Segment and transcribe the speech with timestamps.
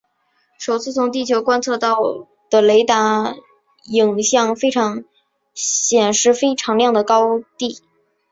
[0.57, 1.95] 首次从地球观测到
[2.49, 3.35] 的雷达
[3.91, 4.55] 影像
[5.53, 7.83] 显示非常亮的高地。